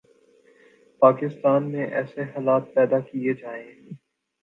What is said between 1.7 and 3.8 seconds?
میں ایسے حالات پیدا کئیے جائیں